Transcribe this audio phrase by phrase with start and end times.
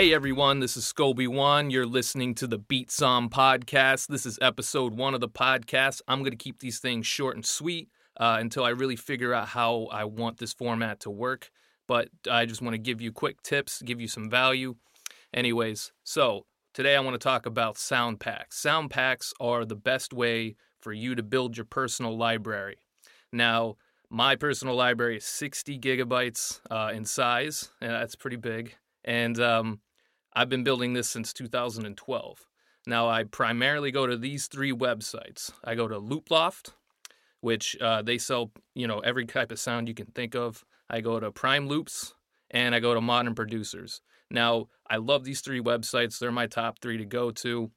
[0.00, 1.68] Hey everyone, this is Skobie One.
[1.68, 4.06] You're listening to the Beat podcast.
[4.06, 6.00] This is episode one of the podcast.
[6.08, 9.48] I'm going to keep these things short and sweet uh, until I really figure out
[9.48, 11.50] how I want this format to work.
[11.86, 14.76] But I just want to give you quick tips, give you some value.
[15.34, 18.56] Anyways, so today I want to talk about sound packs.
[18.56, 22.78] Sound packs are the best way for you to build your personal library.
[23.34, 23.76] Now,
[24.08, 28.76] my personal library is 60 gigabytes uh, in size, and that's pretty big.
[29.04, 29.80] And um,
[30.32, 32.46] I've been building this since 2012.
[32.86, 35.52] Now, I primarily go to these three websites.
[35.64, 36.72] I go to Loop Loft,
[37.40, 40.64] which uh, they sell, you know, every type of sound you can think of.
[40.88, 42.14] I go to Prime Loops,
[42.50, 44.00] and I go to Modern Producers.
[44.30, 46.18] Now, I love these three websites.
[46.18, 47.70] They're my top three to go to.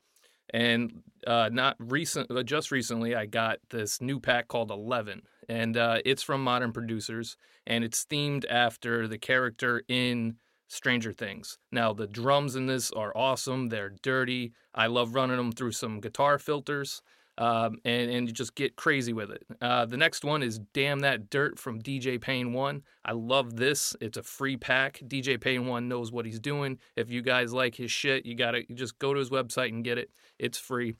[0.53, 5.75] And uh, not recent, but just recently, I got this new pack called Eleven, and
[5.75, 10.35] uh, it's from Modern Producers, and it's themed after the character in
[10.67, 11.57] Stranger Things.
[11.71, 13.69] Now, the drums in this are awesome.
[13.69, 14.53] They're dirty.
[14.73, 17.01] I love running them through some guitar filters.
[17.37, 19.43] Um, and, and you just get crazy with it.
[19.59, 22.83] Uh, the next one is Damn That Dirt from DJ Pain 1.
[23.05, 23.95] I love this.
[23.99, 25.01] It's a free pack.
[25.07, 26.77] DJ Pain 1 knows what he's doing.
[26.95, 29.97] If you guys like his shit, you gotta just go to his website and get
[29.97, 30.11] it.
[30.37, 30.95] It's free.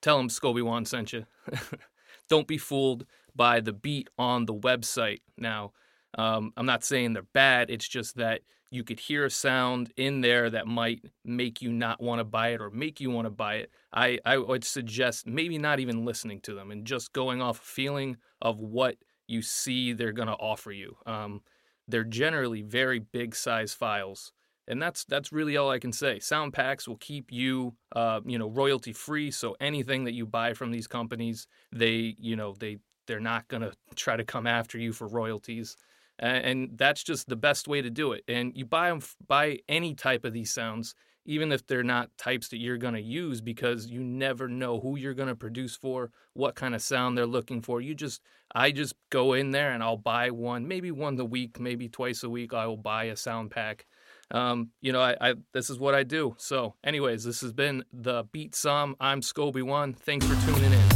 [0.00, 1.26] Tell him Skobie One sent you.
[2.28, 5.20] Don't be fooled by the beat on the website.
[5.36, 5.72] Now,
[6.18, 7.70] um, I'm not saying they're bad.
[7.70, 12.00] It's just that you could hear a sound in there that might make you not
[12.00, 13.70] want to buy it or make you want to buy it.
[13.92, 17.64] I, I would suggest maybe not even listening to them and just going off a
[17.64, 18.96] feeling of what
[19.28, 20.96] you see they're going to offer you.
[21.04, 21.42] Um,
[21.86, 24.32] they're generally very big size files.
[24.68, 26.18] And that's that's really all I can say.
[26.20, 29.30] Sound packs will keep you, uh, you know, royalty free.
[29.32, 33.72] So anything that you buy from these companies, they, you know, they they're not gonna
[33.96, 35.76] try to come after you for royalties
[36.22, 38.24] and that's just the best way to do it.
[38.28, 40.94] And you buy them, buy any type of these sounds,
[41.24, 44.96] even if they're not types that you're going to use, because you never know who
[44.96, 47.80] you're going to produce for, what kind of sound they're looking for.
[47.80, 48.22] You just,
[48.54, 52.22] I just go in there and I'll buy one, maybe one a week, maybe twice
[52.22, 52.54] a week.
[52.54, 53.86] I will buy a sound pack.
[54.30, 56.34] Um, you know, I, I this is what I do.
[56.38, 58.94] So, anyways, this has been the Beat Somm.
[58.98, 59.92] I'm Skobie One.
[59.92, 60.88] Thanks for tuning in.